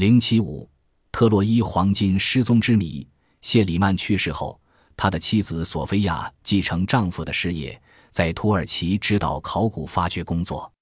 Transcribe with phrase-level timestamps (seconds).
[0.00, 0.66] 零七五，
[1.12, 3.06] 特洛伊黄金失踪之谜。
[3.42, 4.58] 谢里曼去世后，
[4.96, 10.72] 他的妻子索菲亚继承丈夫的事业，在土耳其指导考古发掘工作。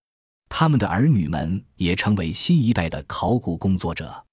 [0.49, 4.25] 他们的儿女们也成为新一代的考古工作者。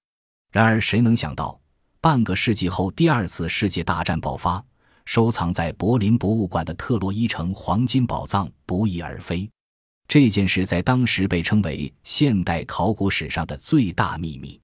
[0.52, 1.60] 然而，谁能想到，
[2.00, 4.64] 半个世纪后，第二次世界大战爆发，
[5.04, 9.50] 收藏在柏林博物馆的特洛伊城黄金宝藏不翼而飞。
[10.06, 14.60] 这件事在当时被称为现代考古史上的最大秘密。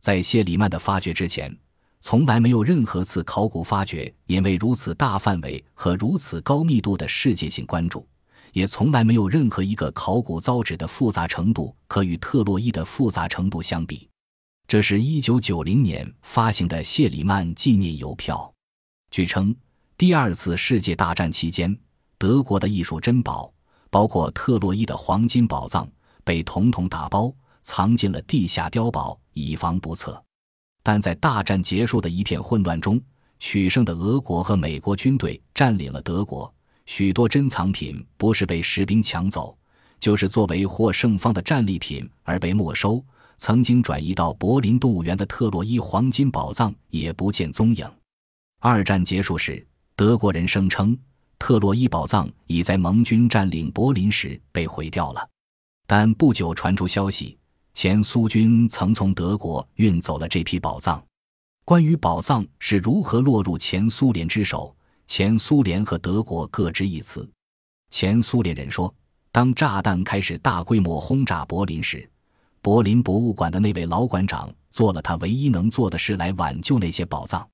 [0.00, 1.54] 在谢里曼的发掘之前，
[2.00, 8.06] 从来没有任何次考古发掘因为如此大范围和如此高密度的世界性关注，
[8.52, 14.08] 也从来没有任何一个考古遭址的复杂程度可与特洛伊的复杂程度相比。
[14.68, 18.52] 这是一九九零年发行的谢里曼纪念邮票。
[19.10, 19.54] 据称，
[19.96, 21.76] 第二次世界大战期间，
[22.18, 23.52] 德国的艺术珍宝，
[23.90, 25.90] 包括特洛伊的黄金宝藏，
[26.22, 27.34] 被统统打包。
[27.68, 30.20] 藏进了地下碉堡，以防不测。
[30.82, 32.98] 但在大战结束的一片混乱中，
[33.38, 36.50] 取胜的俄国和美国军队占领了德国。
[36.86, 39.54] 许多珍藏品不是被士兵抢走，
[40.00, 43.04] 就是作为获胜方的战利品而被没收。
[43.36, 47.86] 曾经转移到柏林动物园的特洛伊黄金宝藏也不见踪影。
[48.60, 50.98] 二战结束时，德国人声称
[51.38, 55.28] 特洛伊宝藏已在盟军占领柏林时被毁掉了，
[55.86, 57.37] 但不久传出消息。
[57.80, 61.00] 前苏军曾从德国运走了这批宝藏。
[61.64, 64.74] 关于宝藏是如何落入前苏联之手，
[65.06, 67.30] 前苏联和德国各执一词。
[67.88, 68.92] 前苏联人说，
[69.30, 72.10] 当炸弹开始大规模轰炸柏林时，
[72.60, 77.48] 柏林博物馆的那位老馆长做了他唯一能做的事来挽救那些宝藏。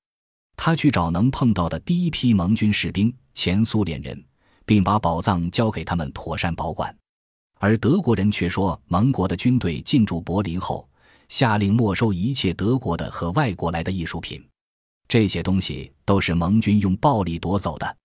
[0.57, 4.25] 他去找能碰到的第一批盟军士兵——前苏联人，
[4.65, 6.97] 并把宝藏交给他们妥善保管。
[7.65, 10.87] 而德国人却说，盟国的军队进驻柏林后，
[11.31, 14.47] 下令没收一切德国的和外国来的艺术品。
[15.09, 17.97] 这些东西都是盟军用暴力夺走的。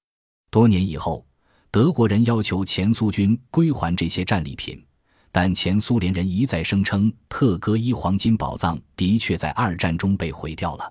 [0.49, 1.27] 多年以后，
[1.71, 4.81] 德国人要求前苏军归还这些战利品，
[5.29, 10.89] 但前苏联人一再声称，特戈伊黄金宝藏的确在二战中被毁掉了。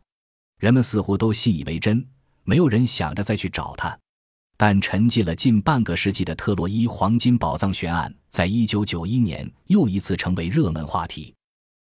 [0.61, 2.07] 人们似乎都信以为真，
[2.45, 3.99] 没有人想着再去找它。
[4.61, 11.33] 但沉寂了近半个世纪的特洛伊黄金宝藏悬案，在一九九一年又一次成为热门话题。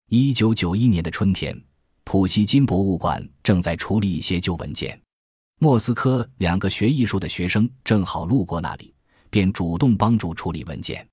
[0.09, 1.57] 一九九一年的春天，
[2.03, 4.99] 普希金博物馆正在处理一些旧文件。
[5.57, 8.93] 莫斯科两个学艺术的学生正好路过那里，
[9.29, 11.07] 便主动帮助处理文件。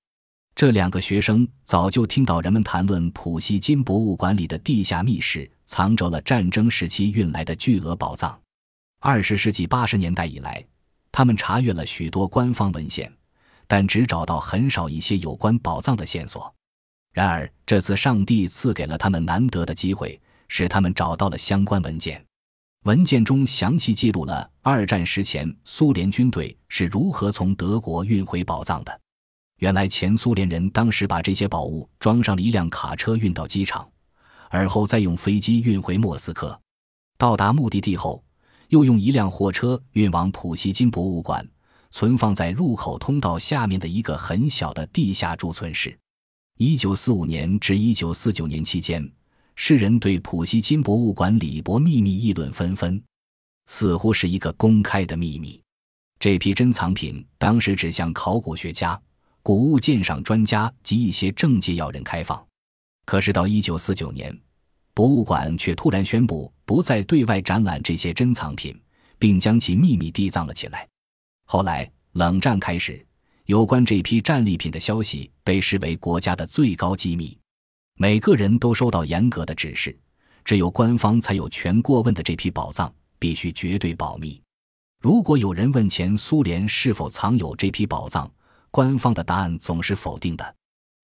[0.55, 8.37] 这两个学生早就听到人们谈论普希金博物馆里的地下密室藏着了战争时期运来的巨额宝藏。
[8.99, 10.61] 二十世纪八十年代以来。
[11.13, 13.09] 他们查阅了许多官方文献，
[13.67, 16.51] 但只找到很少一些有关宝藏的线索。
[17.13, 22.25] 然而，这次上帝赐给了他们难得的机会，使他们找到了相关文件。
[22.85, 28.99] 文件中详细记录了二战时前苏联军队是如何从德国运回宝藏的。
[29.59, 33.87] 原来，前苏联人当时把这些宝物装上了一辆卡车运到机场，
[34.49, 36.59] 而后再用飞机运回莫斯科。
[37.19, 38.22] 到达目的地后。
[38.73, 41.47] 又用一辆货车运往普希金博物馆，
[41.91, 45.95] 存放在入口通道下面的一个很小的地下贮存室。
[46.57, 49.07] 一九四五年至一九四九年期间，
[49.55, 52.99] 世人对普希金博物馆里博秘密议论纷纷，
[53.67, 55.61] 似乎是一个公开的秘密。
[56.17, 58.99] 这批珍藏品当时只向考古学家、
[59.43, 62.43] 古物鉴赏专家及一些政界要人开放，
[63.05, 64.35] 可是到一九四九年。
[64.95, 68.79] 博物馆却突然宣布不再对外展览这些珍藏品，
[69.17, 70.87] 并将其秘密地藏了起来。
[71.45, 73.03] 后来，冷战开始，
[73.45, 77.35] 有关这批战利品的消息被视为国家的最高机密，
[77.95, 79.97] 每个人都收到严格的指示，
[80.45, 84.39] 只有官方才有权过问的这批宝藏必须绝对保密。
[85.01, 88.31] 如果有人问前苏联是否藏有这批宝藏，
[88.69, 90.55] 官方的答案总是否定的。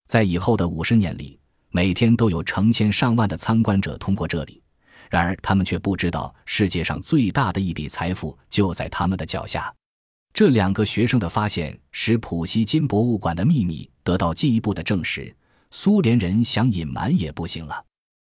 [0.08, 1.40] 在以后的五十年里。
[1.72, 4.62] 每天都有成千上万的参观者通过这里，
[5.10, 9.74] 然而他们却不知道世界上最大的一笔财富就在他们的脚下。
[10.34, 15.36] 这两个学生的发现使普希金博物馆的秘密得到进一步的证实。
[15.72, 17.86] 苏联人想隐瞒也不行了。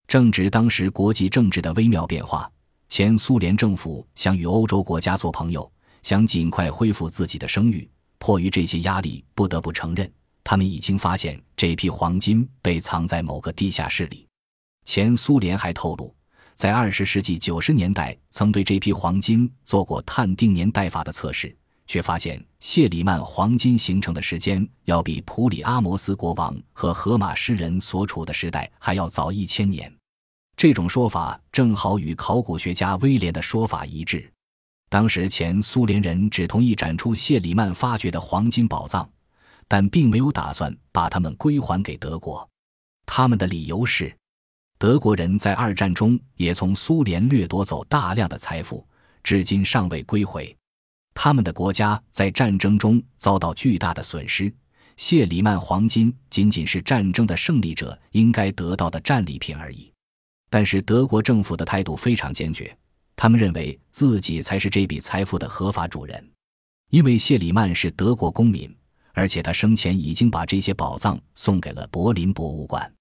[0.06, 2.50] 正值当时国际政治的微妙变化，
[2.90, 5.70] 前苏联政府想与欧洲国家做朋友，
[6.02, 7.88] 想尽快恢复自己的声誉。
[8.18, 10.12] 迫于这些压力，不得不承认。
[10.44, 14.26] 他们已经发现这批黄金被藏在某个地下室里。
[14.84, 16.14] 前苏联还透露，
[16.54, 21.56] 在二十世纪九十年代曾对这批黄金做过碳定年代法的测试，
[21.86, 29.92] 却发现谢里曼黄金形成的时间要比普里阿摩斯国王和荷马诗人所处的时代还要早一千年。
[30.56, 34.30] 这种说法正好与考古学家威廉的说法一致。
[34.88, 39.08] 当时前苏联人只同意展出谢里曼发掘的黄金宝藏，
[39.72, 42.46] 但并没有打算把它们归还给德国。
[43.06, 44.14] 他们的理由是，
[44.76, 48.86] 德国人在二战中也从苏联掠夺走大量的财富，
[49.22, 50.54] 至今尚未归回。
[51.14, 54.52] 他们的国家在战争中遭到巨大的损失，
[54.98, 59.90] 谢里曼黄金仅仅是战争的胜利者应该得到的战利品而已。
[60.50, 62.76] 但是德国政府的态度非常坚决。
[63.16, 66.30] 他们认为自己才是这笔财富的合法主人，
[66.90, 68.70] 因为谢里曼是德国公民，
[69.12, 72.92] 而且他生前已经把这些宝藏送给了柏林博物馆。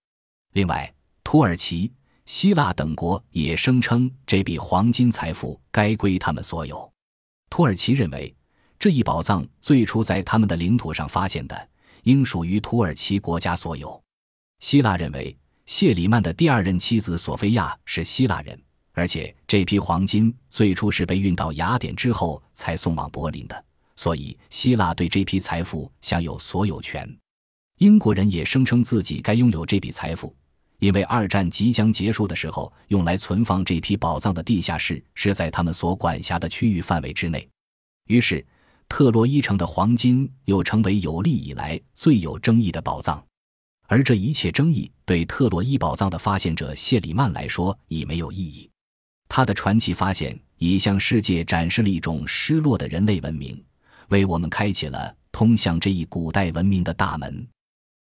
[0.53, 0.93] 另外，
[1.23, 1.91] 土耳其、
[2.25, 6.91] 希腊等国也声称这笔黄金财富该归他们所有。
[7.49, 8.33] 土耳其认为
[8.77, 11.69] 这一宝藏最初在他们的领土上发现的，
[12.03, 14.01] 应属于土耳其国家所有。
[14.59, 15.35] 希腊认为
[15.65, 18.61] 谢里曼的第二任妻子索菲亚是希腊人。
[18.93, 23.65] 而且这批黄金最初是被运到雅典之后才送往柏林的，
[23.95, 27.07] 所以希腊对这批财富享有所有权。
[27.79, 30.35] 英国人也声称自己该拥有这笔财富，
[30.79, 37.47] 因为二战即将结束的时候，用来存放这批宝藏的地下室是在他们所管辖的区域范围之内。
[38.07, 38.45] 于是，
[38.87, 43.23] 特洛伊城的黄金又成为有历以来最有争议的宝藏。
[43.87, 48.69] 而这一切争议对特洛伊宝藏的发现者谢里曼来说已没有意义。
[49.27, 53.61] 他的传奇发现已向世界展示了一种失落的人类文明，
[54.11, 57.47] 为我们开启了通向这一古代文明的大门。